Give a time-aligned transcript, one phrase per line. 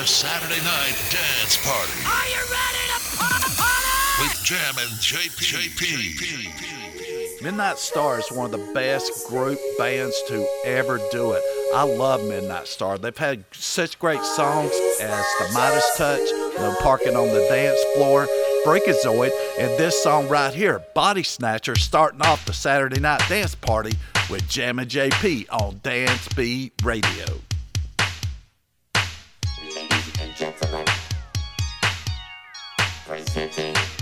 [0.00, 1.92] the Saturday Night Dance Party.
[2.06, 3.52] Are you ready to party?
[4.22, 5.76] With Jammin JP.
[5.76, 7.42] JP.
[7.42, 11.42] Midnight Star is one of the best group bands to ever do it.
[11.74, 12.96] I love Midnight Star.
[12.96, 18.26] They've had such great songs as The Midas Touch, No Parking on the Dance Floor,
[18.64, 23.92] Freakazoid, and this song right here, Body Snatcher, starting off the Saturday Night Dance Party
[24.30, 27.40] with Jammin JP on Dance Beat Radio.
[33.32, 33.99] Mm-hmm.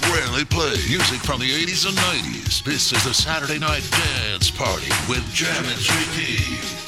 [0.00, 0.78] Rarely played.
[0.88, 2.62] Music from the 80s and 90s.
[2.62, 6.81] This is the Saturday Night Dance Party with Jammin JP.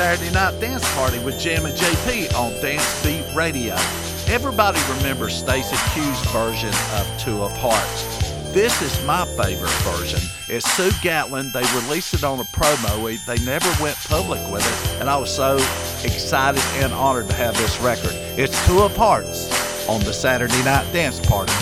[0.00, 3.74] Saturday Night Dance Party with Jammin JP on Dance Beat Radio.
[4.28, 8.32] Everybody remembers Stacey Q's version of Two of Hearts.
[8.50, 10.18] This is my favorite version.
[10.48, 11.50] It's Sue Gatlin.
[11.52, 13.26] They released it on a promo.
[13.26, 15.56] They never went public with it, and I was so
[16.02, 18.12] excited and honored to have this record.
[18.38, 21.52] It's Two of Hearts on the Saturday Night Dance Party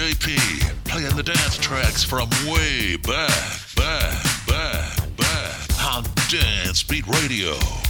[0.00, 7.89] JP playing the dance tracks from way back, back, back, back on Dance Beat Radio.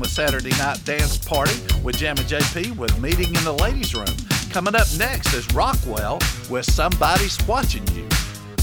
[0.00, 4.06] time with Saturday Night Dance Party with Jammin JP with Meeting in the Ladies Room.
[4.50, 8.08] Coming up next is Rockwell with Somebody's Watching You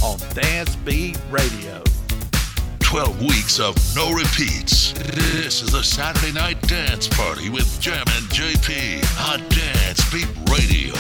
[0.04, 1.84] on Dance Beat Radio.
[2.80, 4.94] 12 weeks of no repeats.
[4.94, 10.94] This is the Saturday Night Dance Party with Jammin JP on Dance Beat Radio.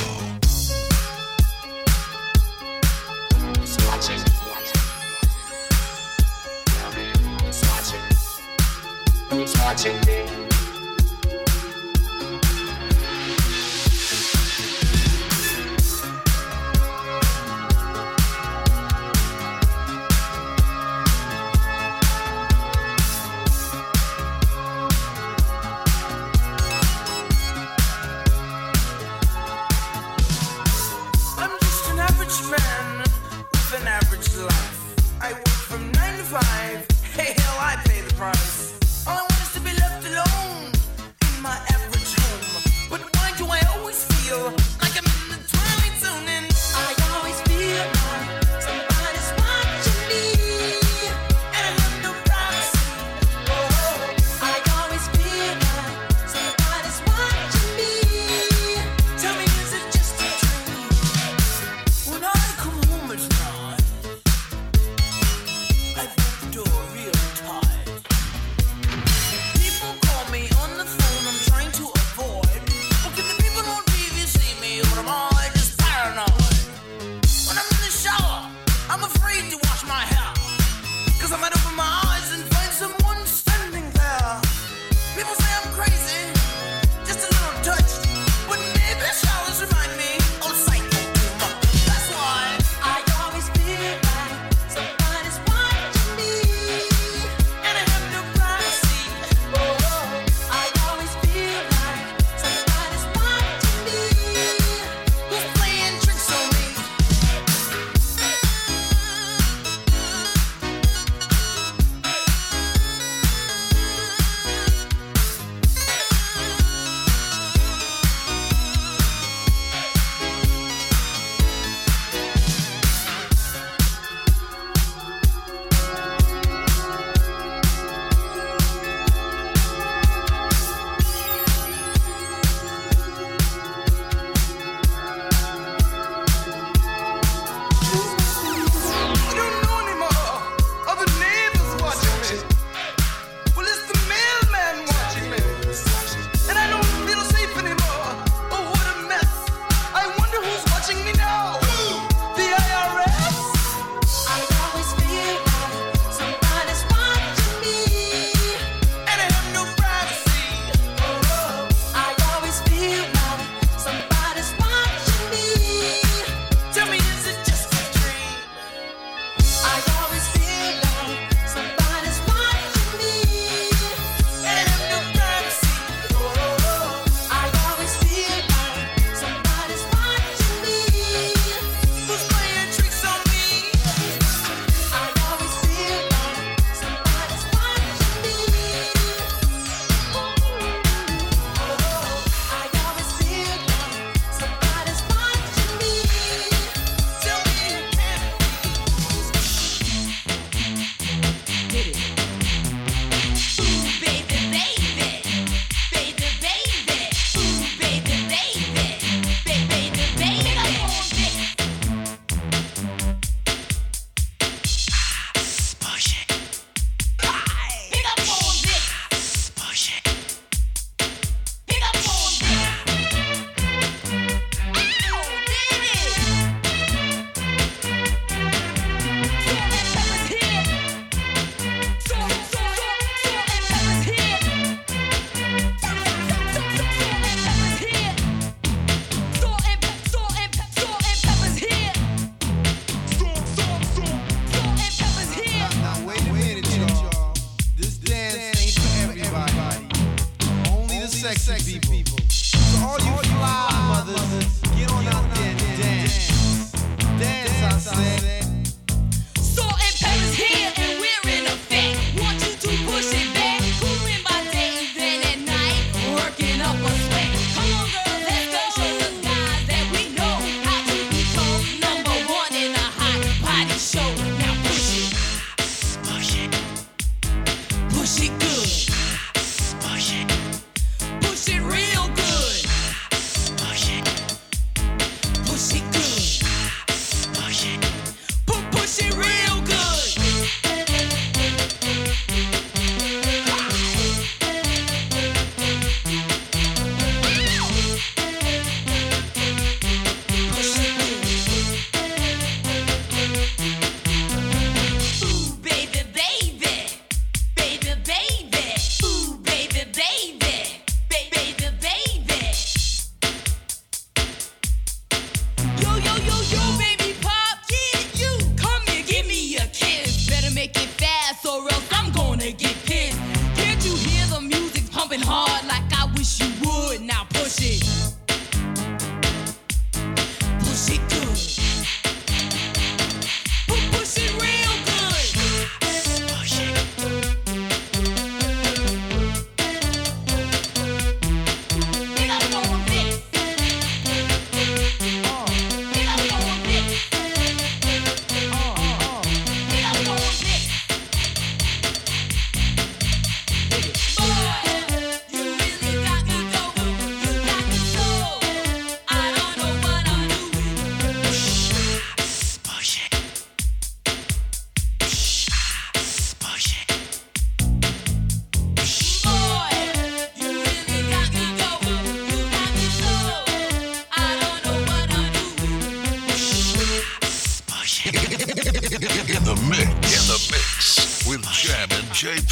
[9.67, 10.16] watching me.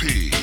[0.08, 0.35] And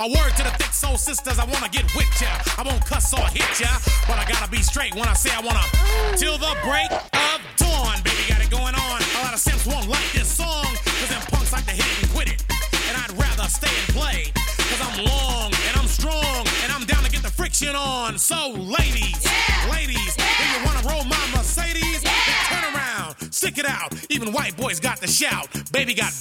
[0.00, 2.32] A word to the thick soul sisters, I wanna get with ya.
[2.56, 3.68] I won't cuss or hit ya,
[4.08, 5.60] but I gotta be straight when I say I wanna.
[6.16, 8.96] Till the break of dawn, baby, got it going on.
[8.96, 12.02] A lot of simps won't like this song, cause them punks like to hit it
[12.02, 12.40] and quit it.
[12.88, 14.32] And I'd rather stay and play,
[14.72, 18.16] cause I'm long and I'm strong, and I'm down to get the friction on.
[18.16, 19.20] So, ladies,
[19.68, 23.92] ladies, if you wanna roll my Mercedes, then turn around, stick it out.
[24.08, 25.46] Even white boys got the shout.
[25.72, 26.12] Baby got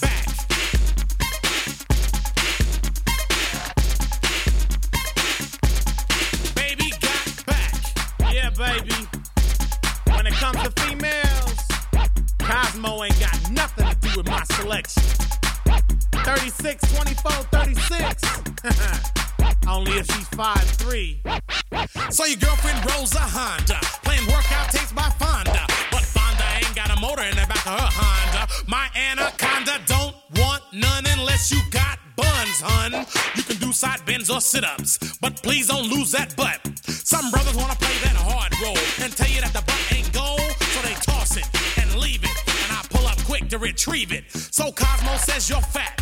[34.40, 36.60] side bends or sit-ups, but please don't lose that butt.
[36.88, 40.40] Some brothers wanna play that hard role and tell you that the butt ain't gold,
[40.40, 41.48] so they toss it
[41.80, 44.24] and leave it, and I pull up quick to retrieve it.
[44.32, 45.96] So Cosmo says you're fat.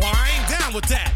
[0.00, 1.12] Well, I ain't down with that.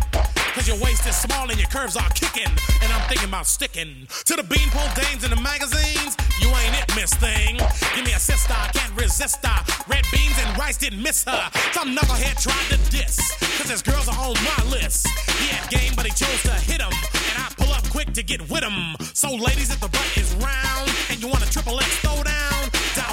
[0.55, 2.51] Cause your waist is small and your curves are kicking.
[2.83, 6.17] And I'm thinking about sticking to the beanpole dames in the magazines.
[6.41, 7.59] You ain't it, miss thing.
[7.95, 9.59] Give me a sister, I can't resist her.
[9.87, 11.51] Red beans and rice didn't miss her.
[11.73, 12.88] Some knucklehead tried to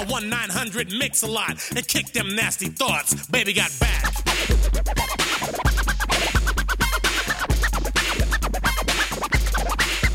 [0.08, 3.26] 1 900 Mix a lot and kick them nasty thoughts.
[3.26, 4.02] Baby got back.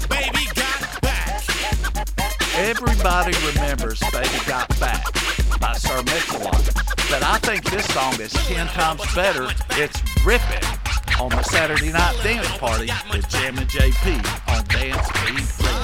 [0.10, 1.44] Baby got back.
[2.56, 5.04] Everybody remembers Baby Got Back
[5.60, 6.66] by Sir Mix-a-Lot.
[7.10, 9.50] But I think this song is 10 times better.
[9.72, 10.64] It's ripping
[11.20, 15.82] on the Saturday Night Dance Party with Jammin JP on Dance Beat Radio.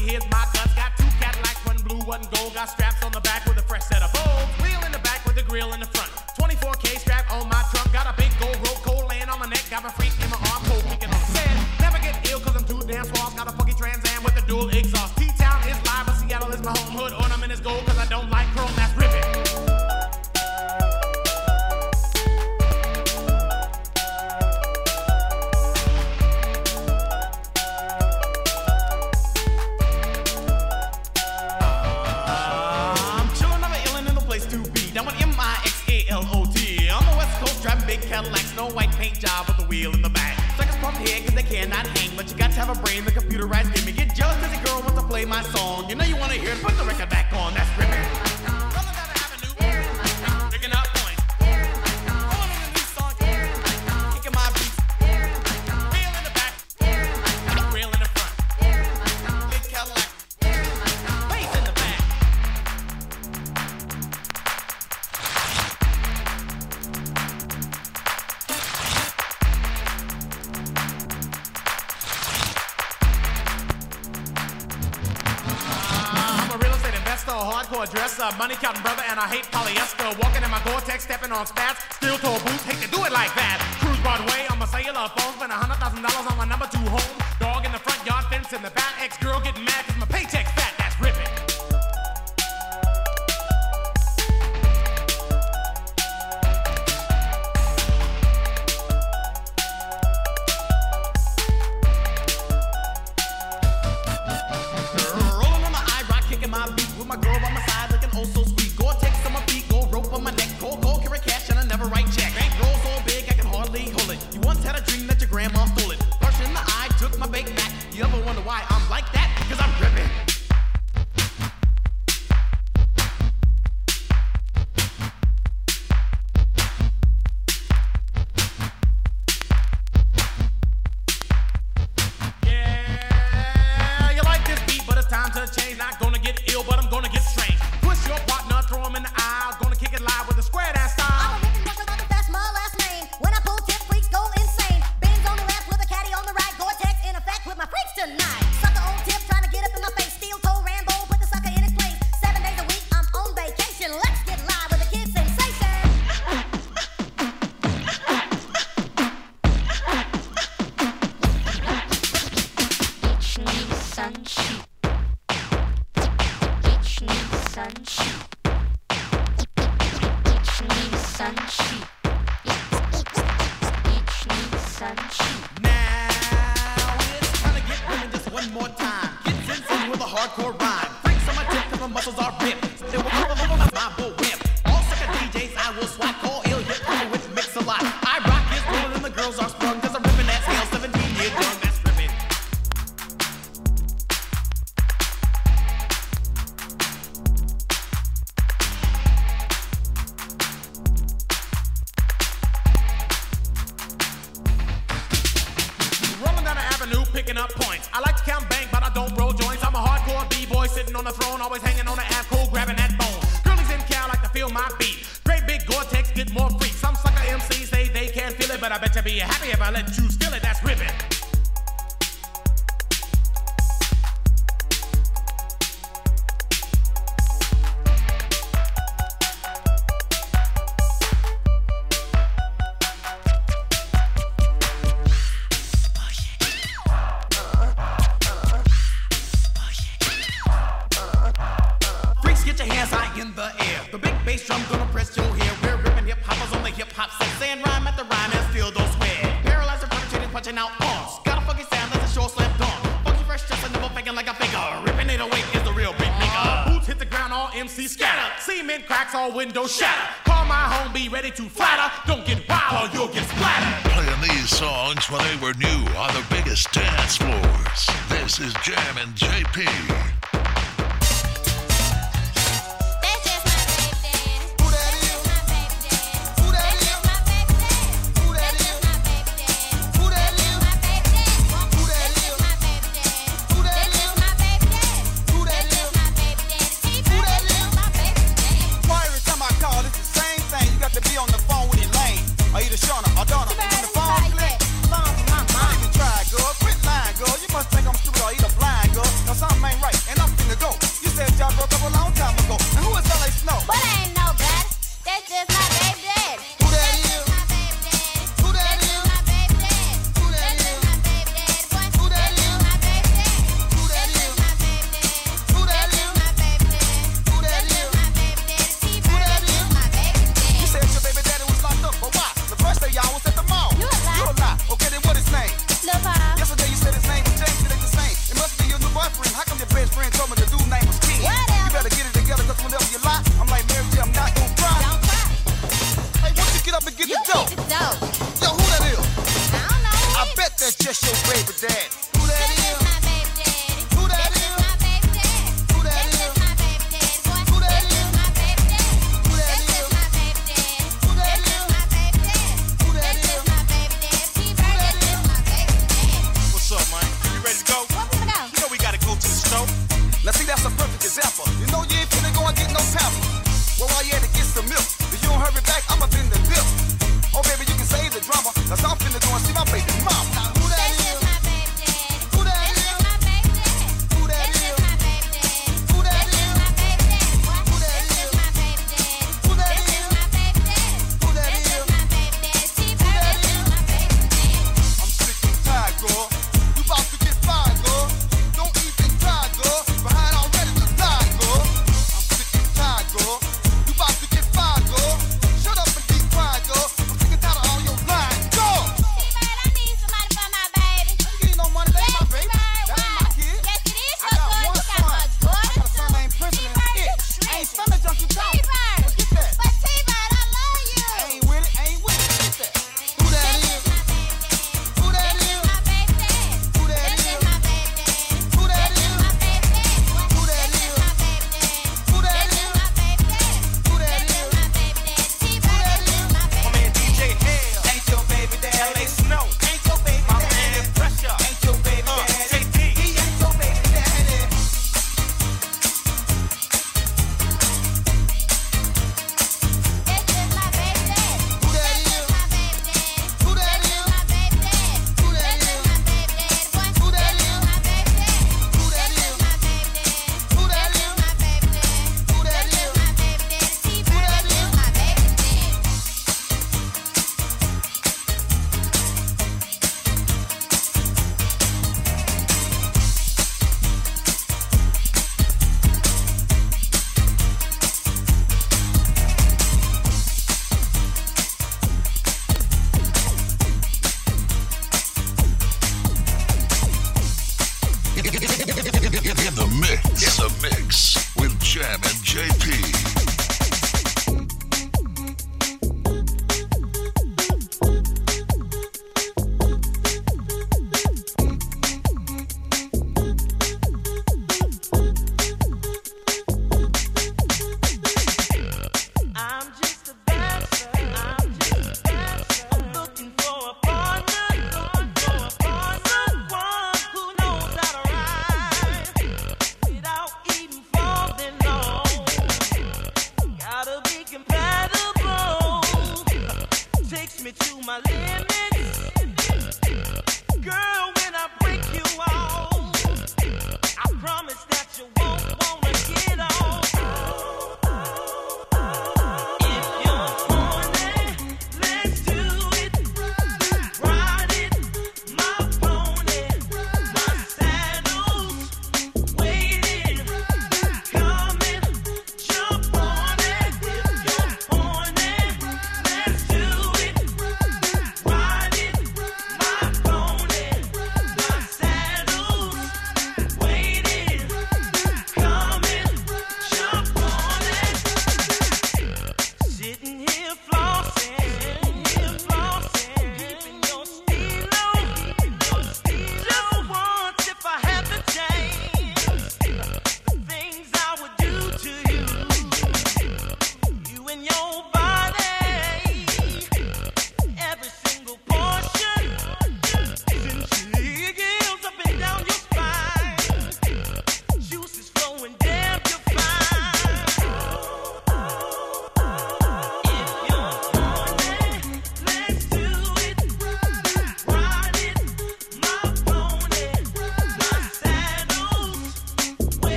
[0.00, 0.72] She hears my guts.
[0.74, 2.54] Got two Cadillacs, one blue, one gold.
[2.54, 4.48] Got straps on the back with a fresh set of bows.
[4.62, 6.10] Wheel in the back with a grill in the front.
[6.38, 7.92] 24K strap on my trunk.
[7.92, 9.64] Got a big gold rope cold laying on my neck.
[9.70, 10.12] Got my freak
[42.74, 43.09] have a brain,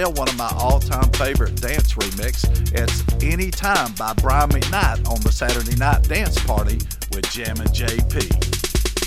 [0.00, 2.48] still one of my all time favorite dance remix.
[2.72, 6.78] It's Anytime by Brian McKnight on the Saturday Night Dance Party
[7.12, 8.16] with Jammin JP.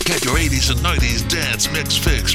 [0.06, 2.33] Get your 80s and 90s dance mix fix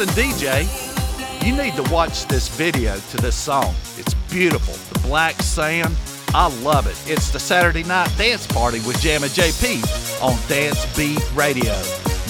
[0.00, 1.44] Allison DJ.
[1.44, 3.74] You need to watch this video to this song.
[3.98, 4.72] It's beautiful.
[4.94, 5.94] The black sand.
[6.32, 6.96] I love it.
[7.06, 11.74] It's the Saturday night dance party with Jammin JP on Dance Beat Radio.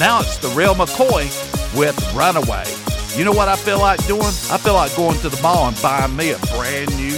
[0.01, 1.27] Now it's the real McCoy
[1.79, 2.65] with Runaway.
[3.17, 4.23] You know what I feel like doing?
[4.23, 7.10] I feel like going to the mall and buying me a brand new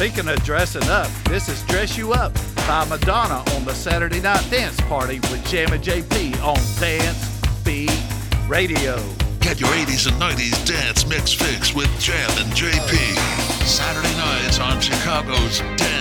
[0.00, 2.32] Speaking of dressing up, this is Dress You Up
[2.66, 7.92] by Madonna on the Saturday Night Dance Party with Jammin JP on Dance Beat
[8.48, 8.96] Radio.
[9.40, 12.96] Get your 80s and 90s dance mix fix with Jammin JP.
[13.66, 15.99] Saturday nights on Chicago's Dance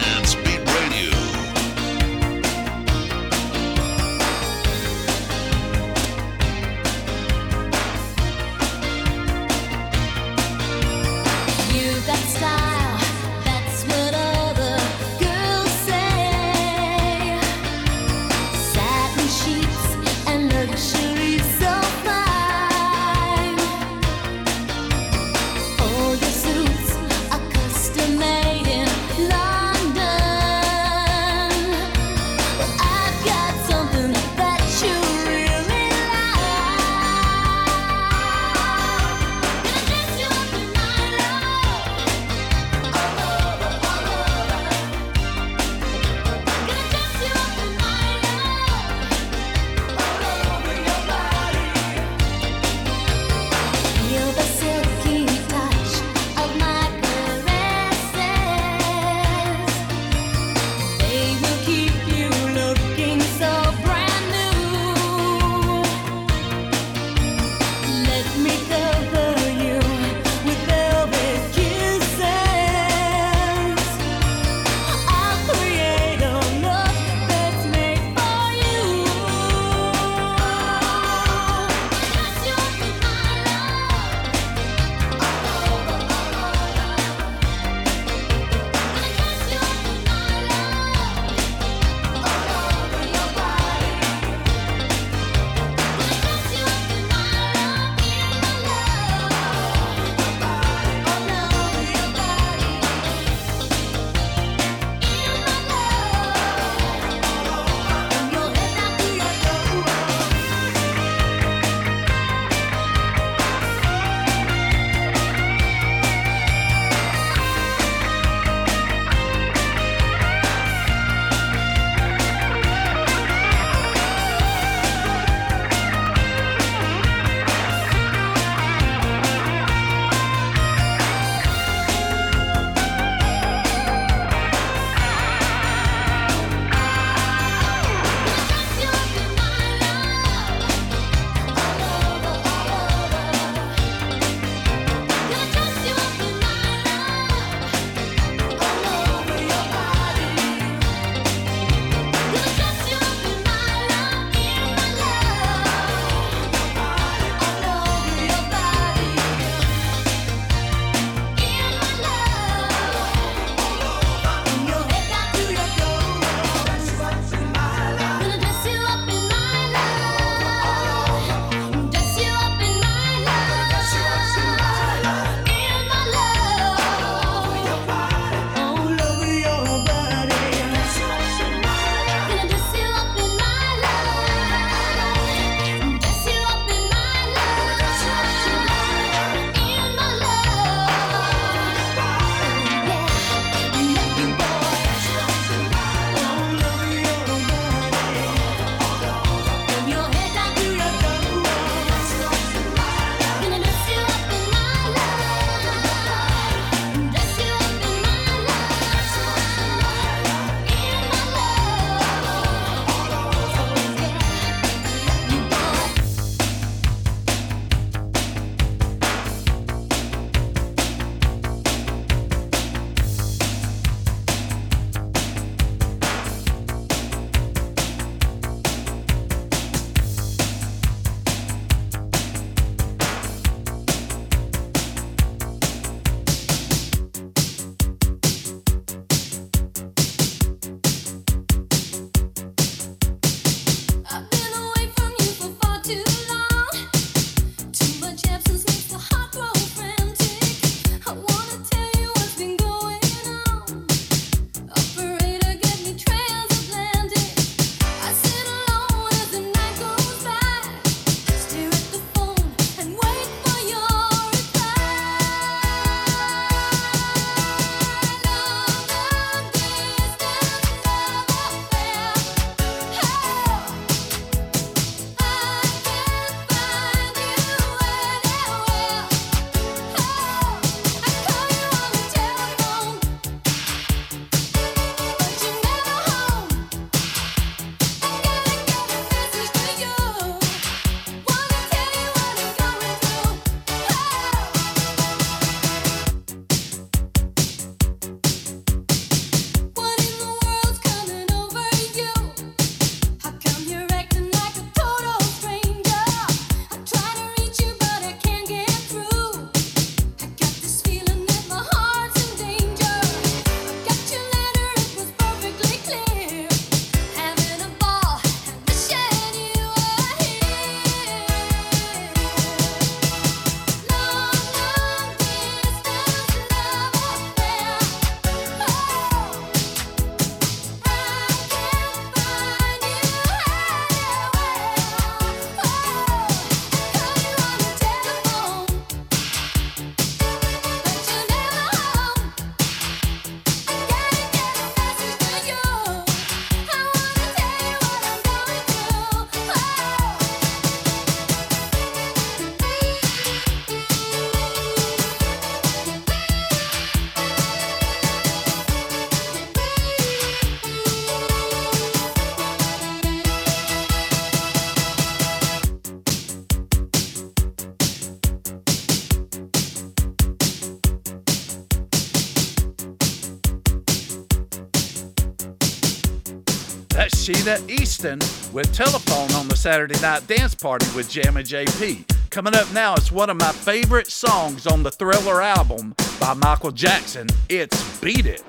[377.67, 378.19] Easton
[378.53, 382.07] with Telephone on the Saturday Night Dance Party with Jammin JP.
[382.29, 386.71] Coming up now is one of my favorite songs on the Thriller album by Michael
[386.71, 387.27] Jackson.
[387.49, 388.43] It's Beat It.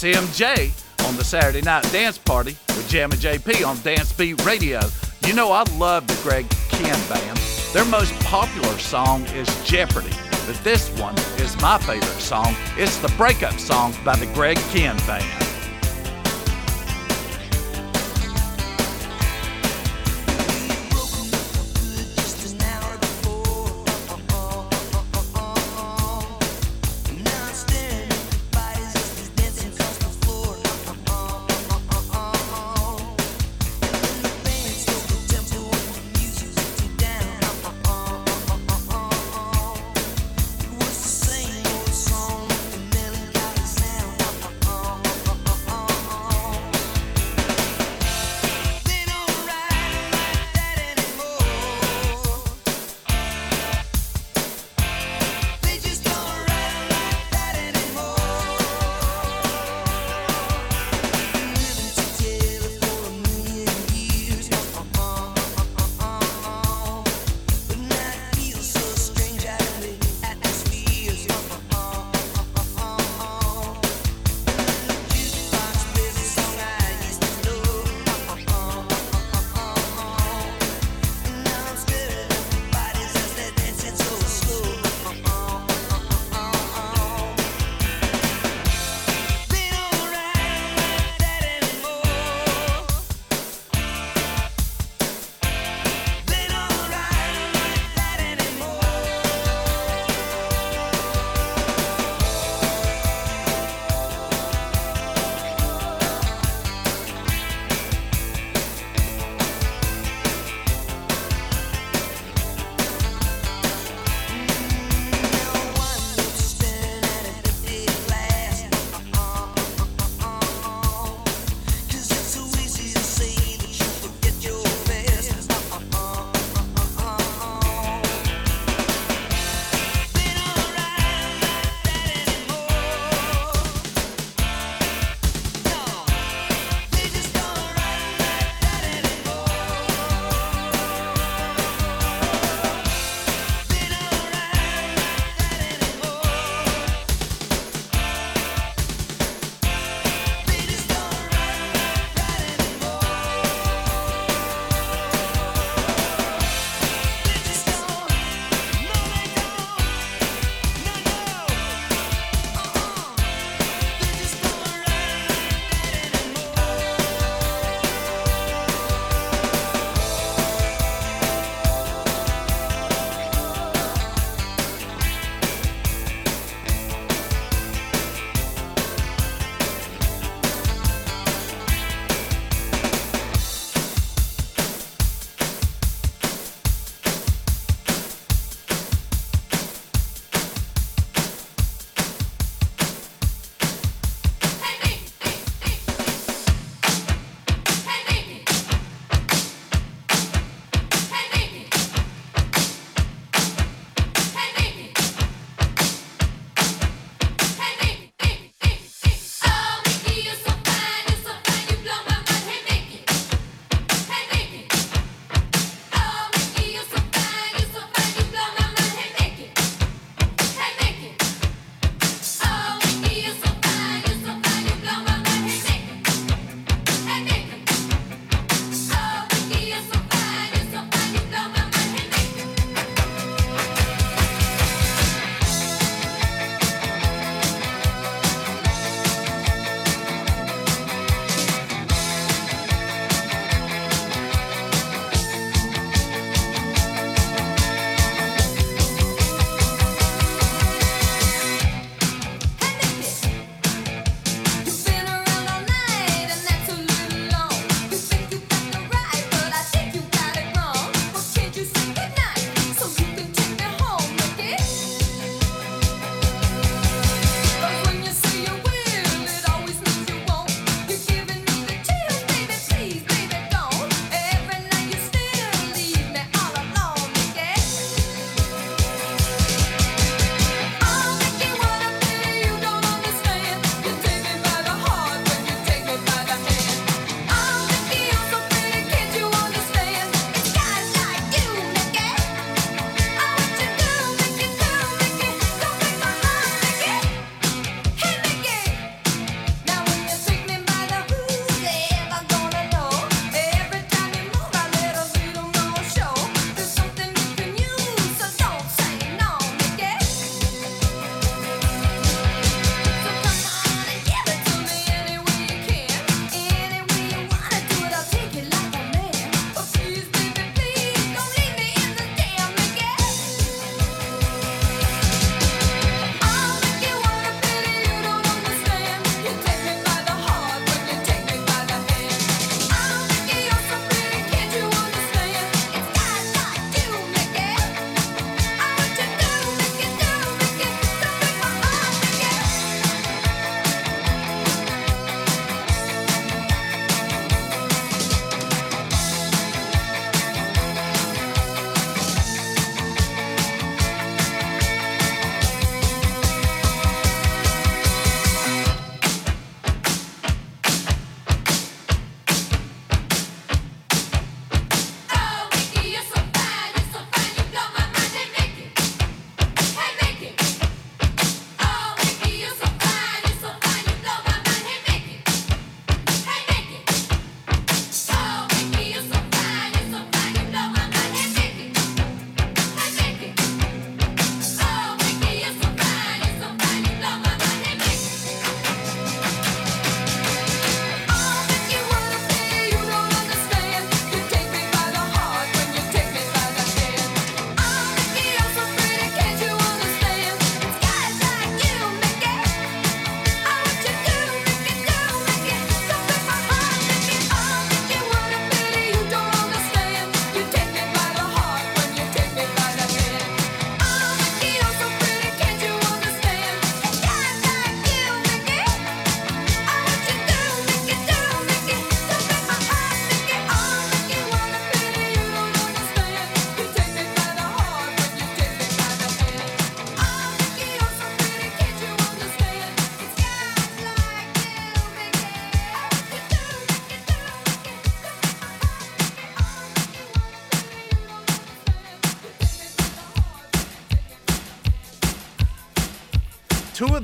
[0.00, 4.80] CMJ on the Saturday Night Dance Party with Jammin JP on Dance Beat Radio.
[5.26, 7.38] You know, I love the Greg Kihn Band.
[7.74, 12.56] Their most popular song is Jeopardy, but this one is my favorite song.
[12.78, 15.39] It's the breakup song by the Greg Kihn Band.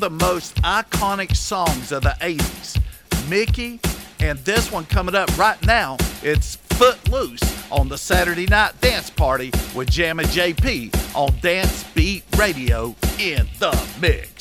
[0.07, 2.80] the most iconic songs of the 80s.
[3.28, 3.80] Mickey,
[4.20, 7.42] and this one coming up right now, it's Footloose
[7.72, 13.76] on the Saturday Night Dance Party with Jammin JP on Dance Beat Radio in the
[14.00, 14.36] Mix.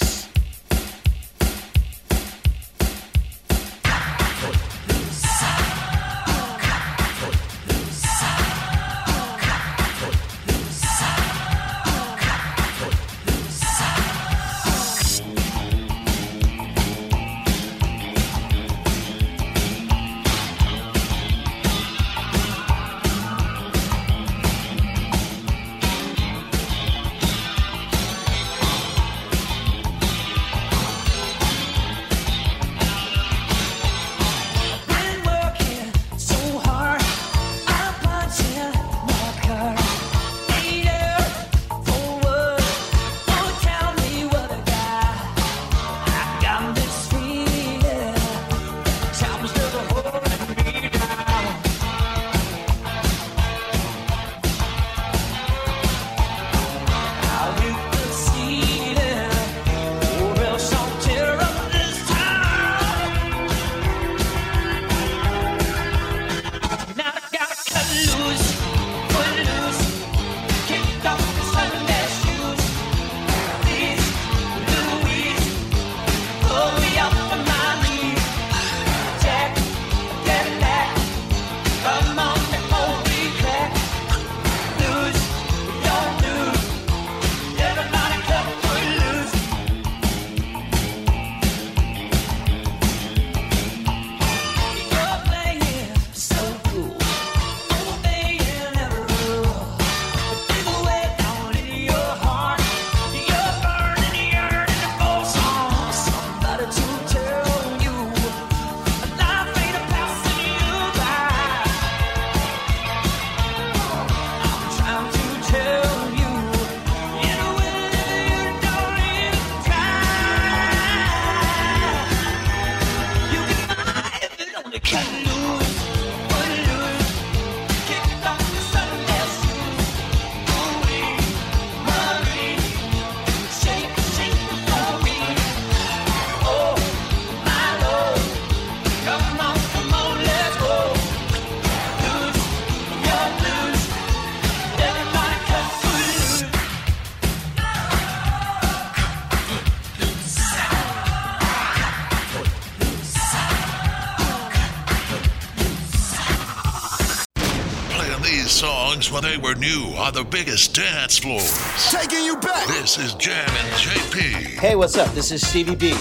[159.36, 161.92] they were new on the biggest dance floors.
[161.92, 162.68] Taking you back.
[162.68, 164.60] This is Jammin JP.
[164.60, 165.14] Hey, what's up?
[165.14, 165.94] This is Stevie B,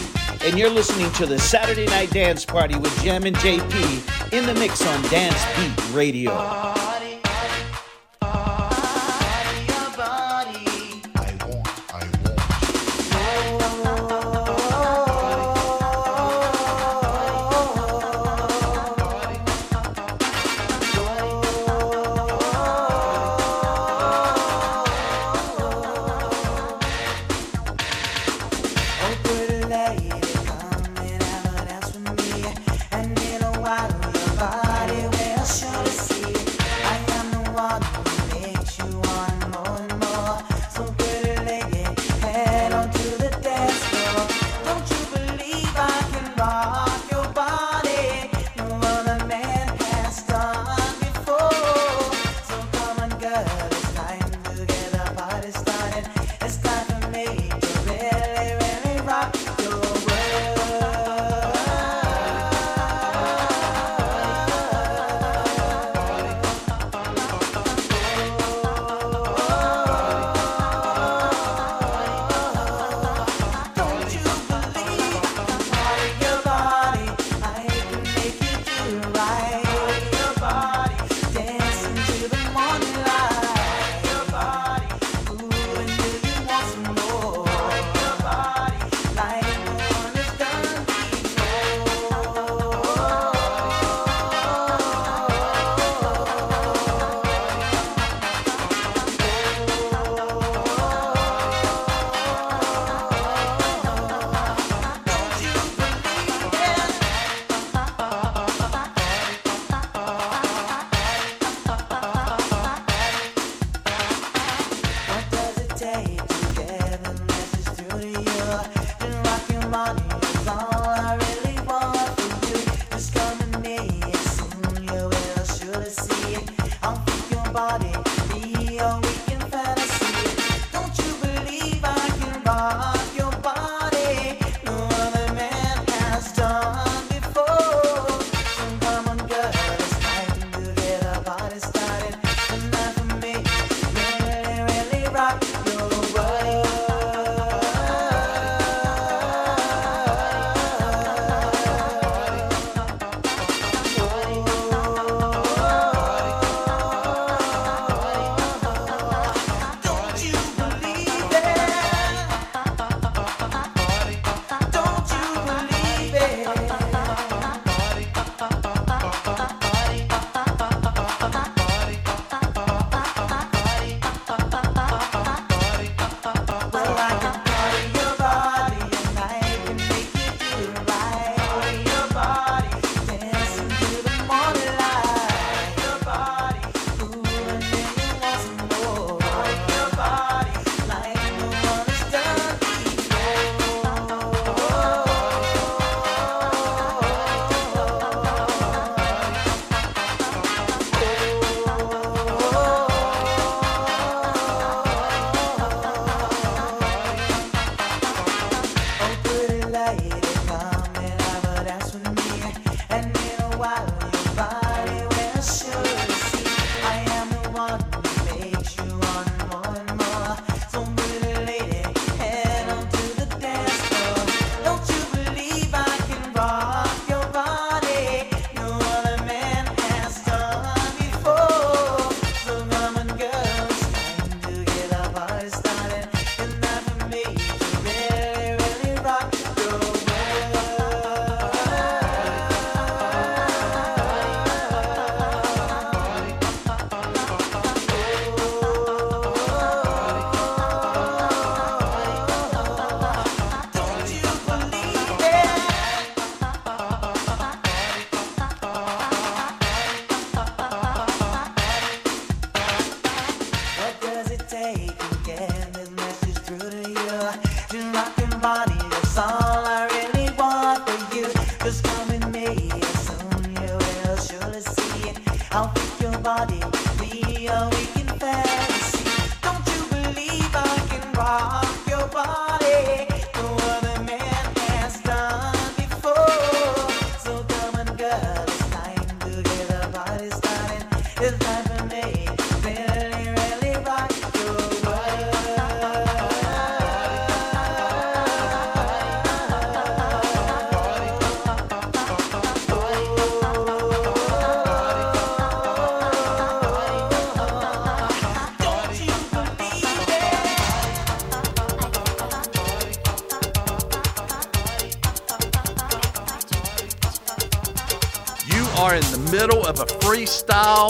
[0.42, 4.86] and you're listening to the Saturday Night Dance Party with Jammin JP in the mix
[4.86, 6.73] on Dance Beat Radio.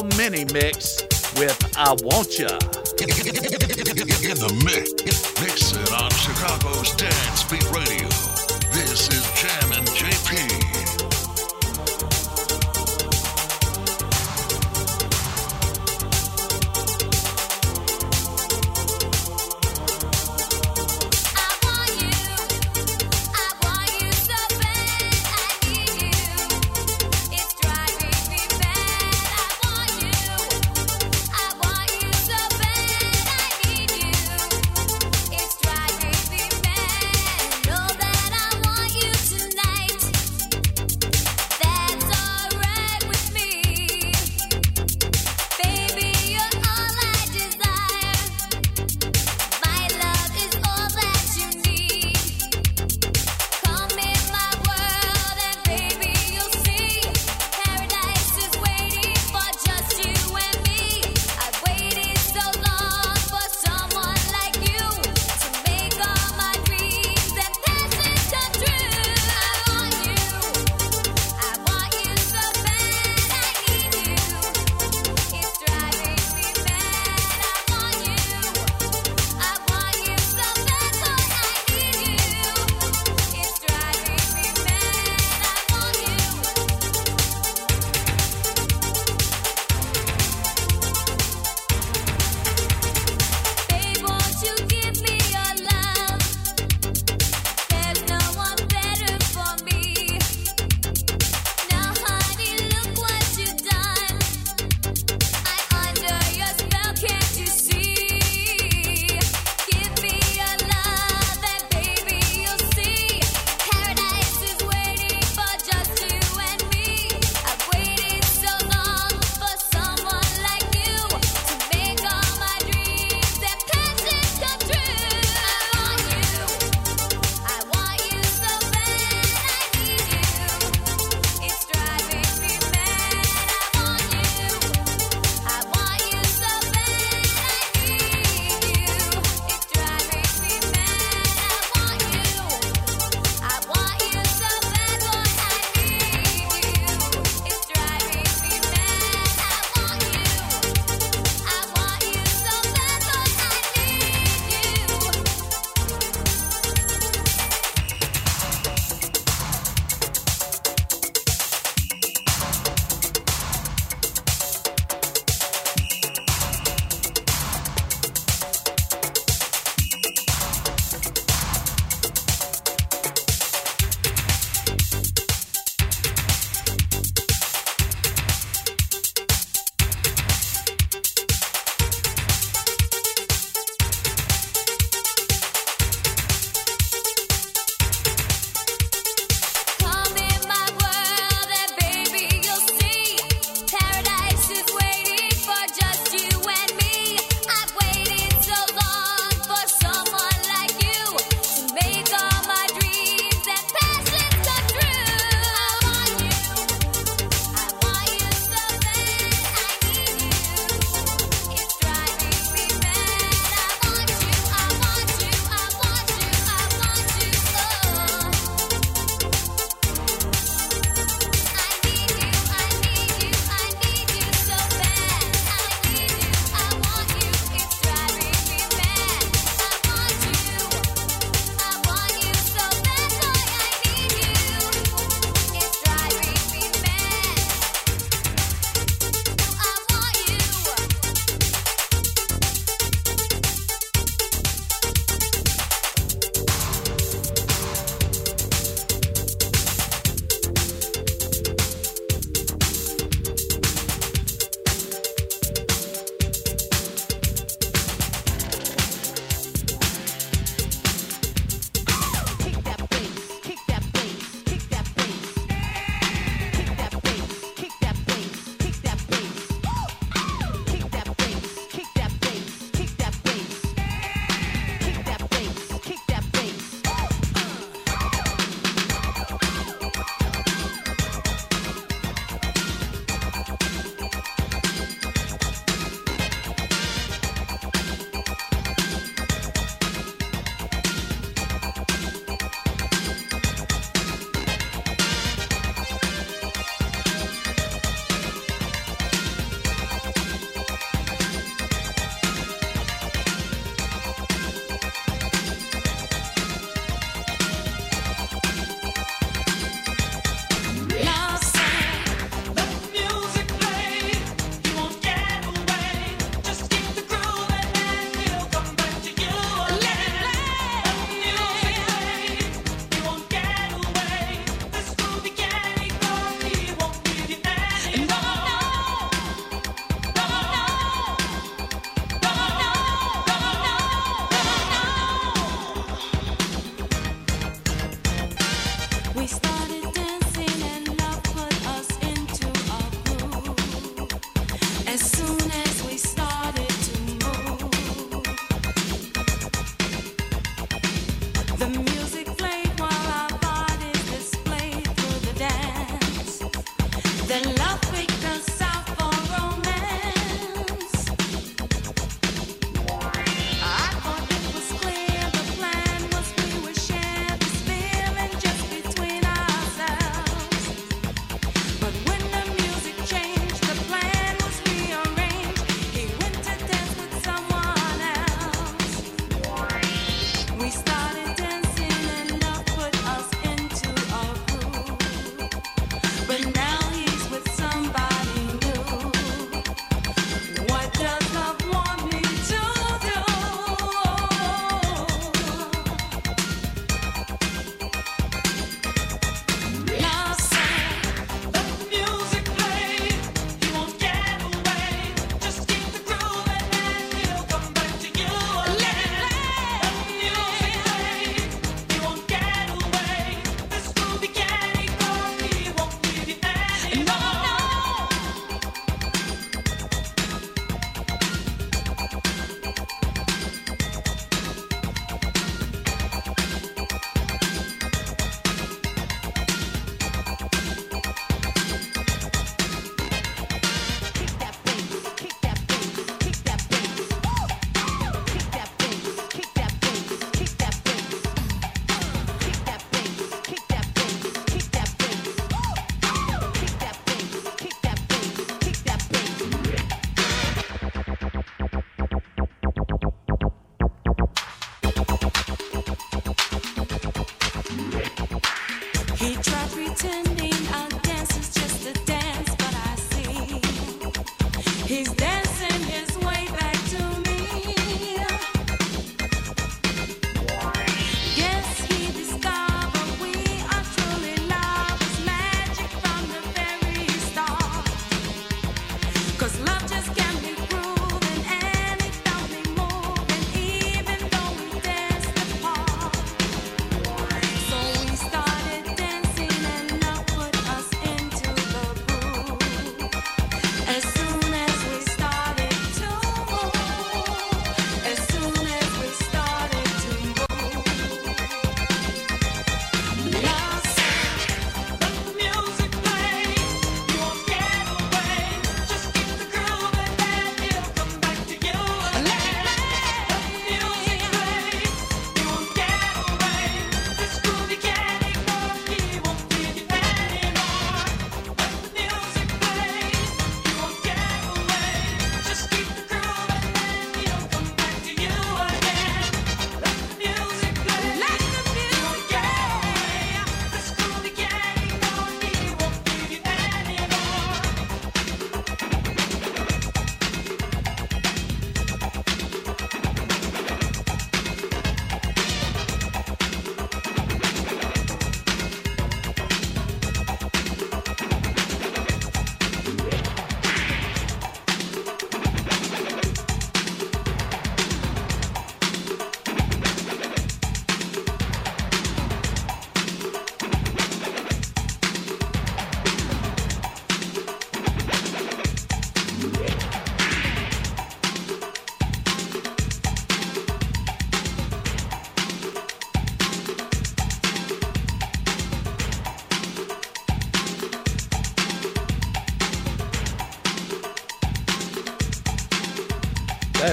[0.02, 1.02] Mini Mix
[1.36, 2.48] with I Want Ya.
[2.98, 4.93] In the mix.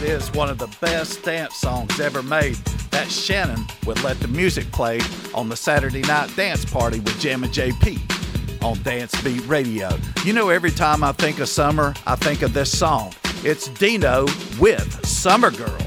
[0.01, 2.55] That is one of the best dance songs ever made.
[2.89, 4.99] That Shannon would let the music play
[5.35, 9.95] on the Saturday night dance party with Jammin JP on Dance Beat Radio.
[10.25, 13.13] You know, every time I think of summer, I think of this song.
[13.43, 14.25] It's Dino
[14.59, 15.80] with Summer Girl.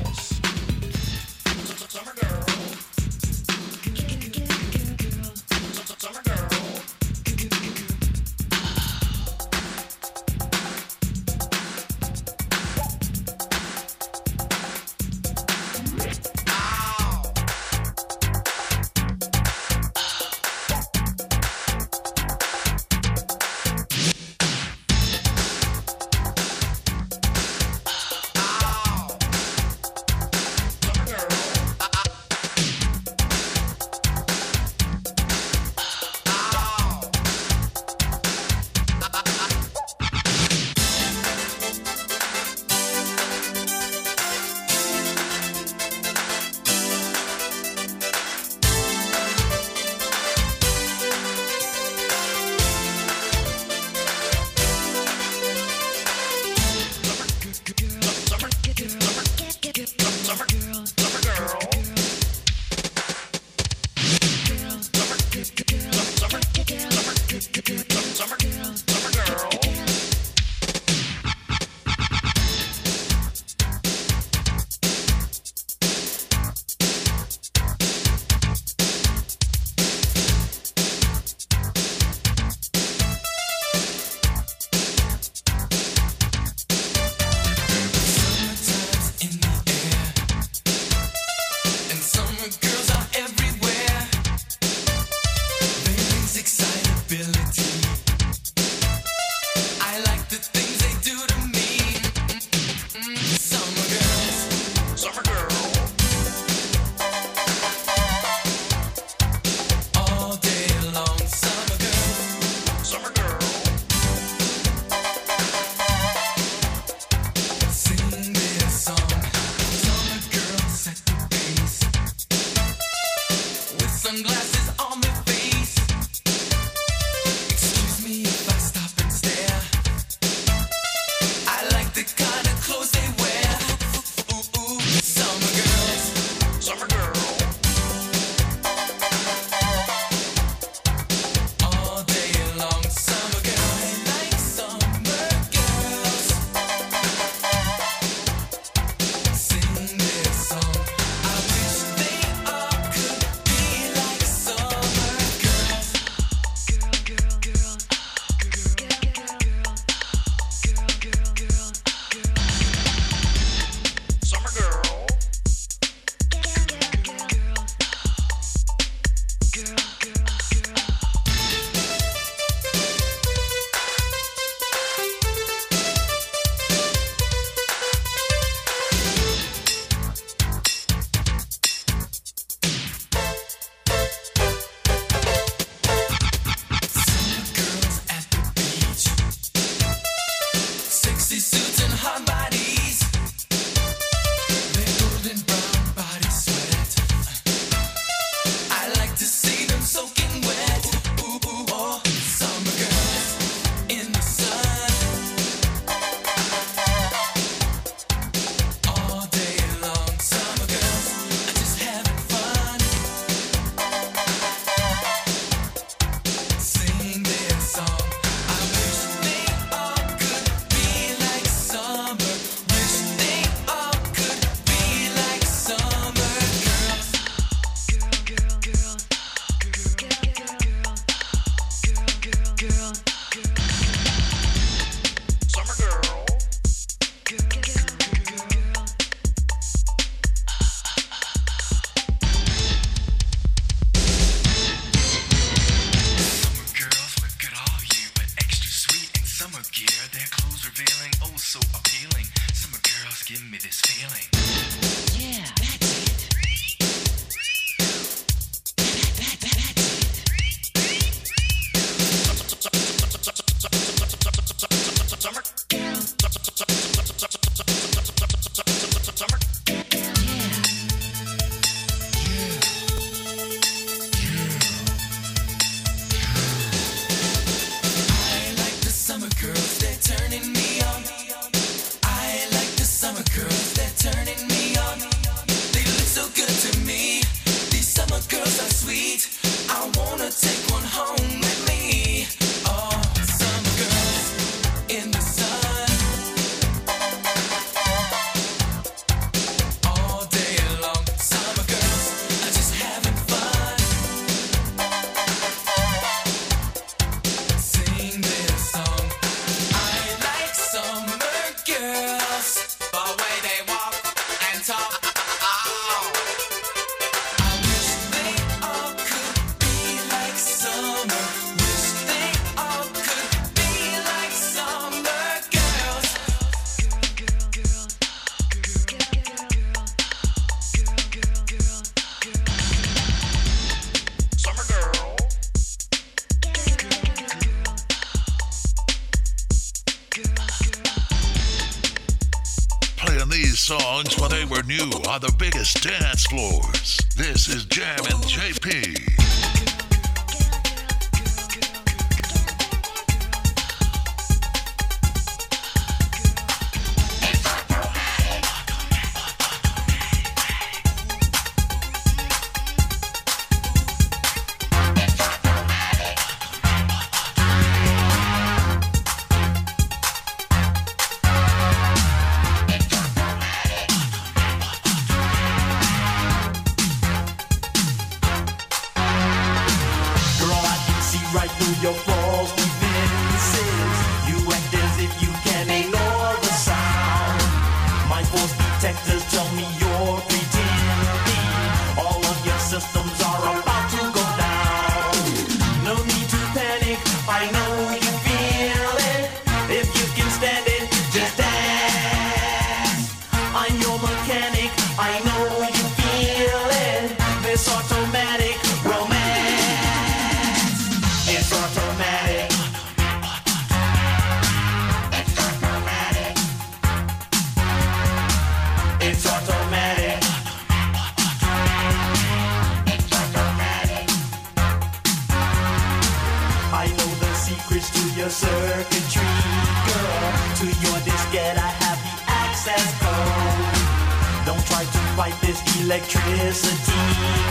[435.16, 436.92] like this electricity,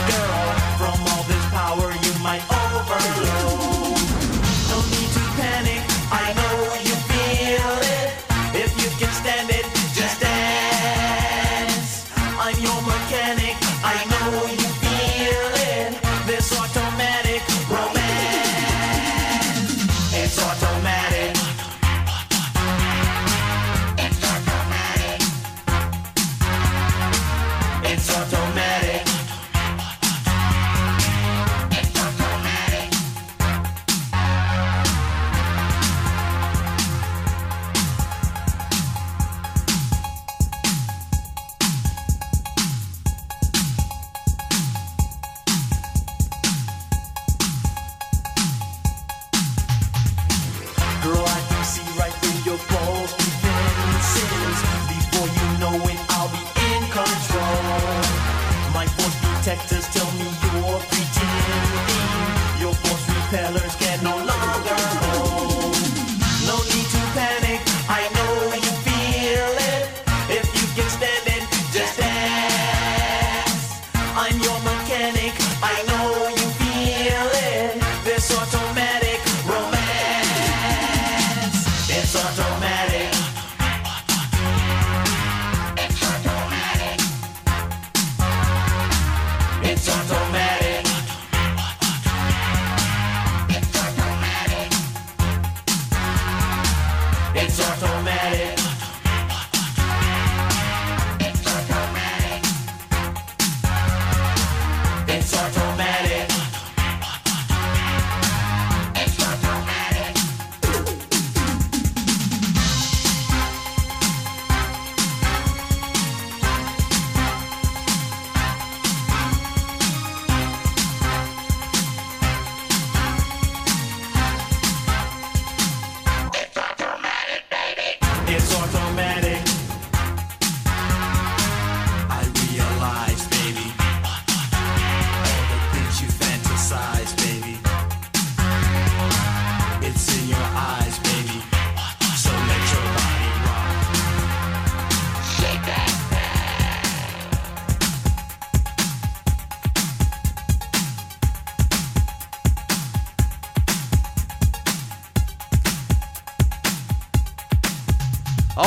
[0.08, 0.63] girl.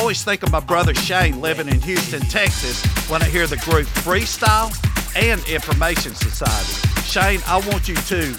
[0.08, 3.86] always think of my brother Shane living in Houston, Texas, when I hear the group
[3.88, 4.72] Freestyle
[5.18, 7.02] and Information Society.
[7.02, 8.34] Shane, I want you to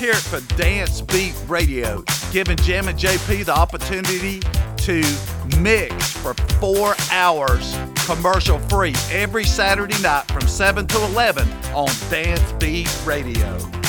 [0.00, 2.02] here for Dance Beat Radio,
[2.32, 4.40] giving Jammin JP the opportunity
[4.78, 5.02] to
[5.60, 12.52] mix for four hours commercial free every Saturday night from 7 to 11 on Dance
[12.52, 13.79] Beat Radio.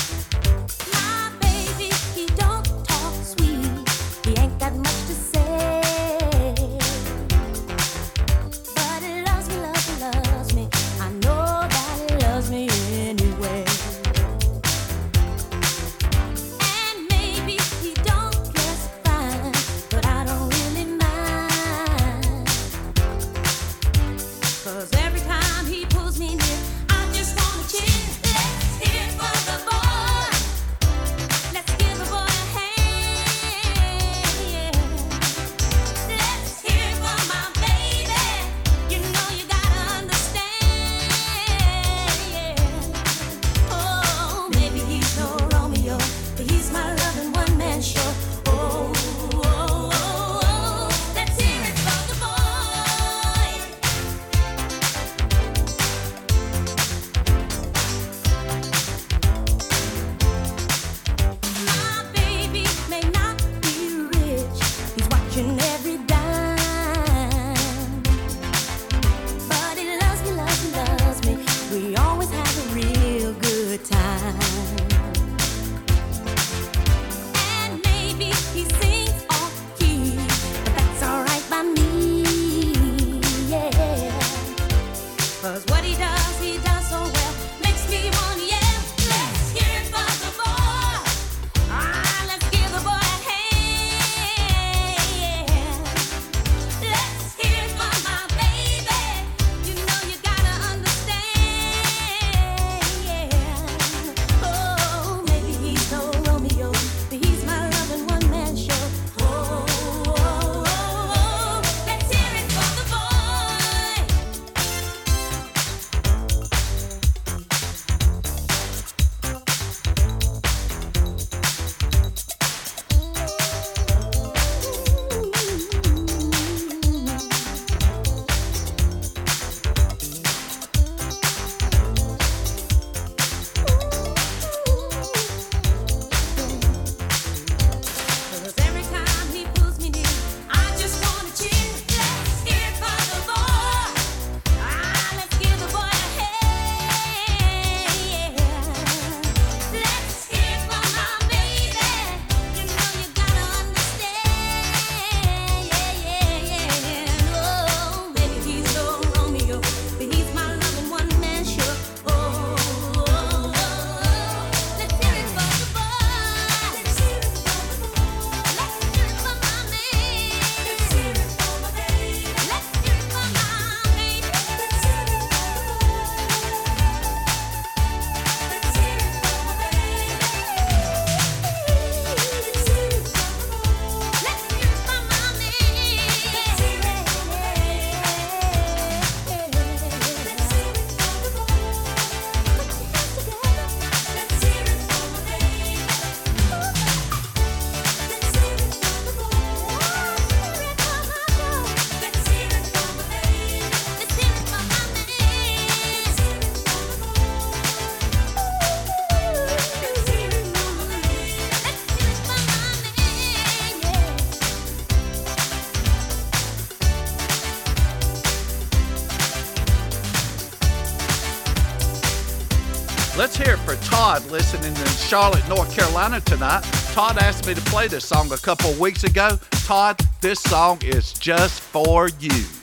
[224.32, 226.62] listening in Charlotte, North Carolina tonight.
[226.94, 229.38] Todd asked me to play this song a couple weeks ago.
[229.66, 232.61] Todd, this song is just for you.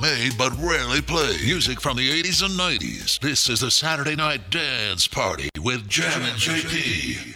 [0.00, 1.42] made but rarely played.
[1.42, 3.18] Music from the 80s and 90s.
[3.20, 7.29] This is the Saturday Night Dance Party with Jammin JP.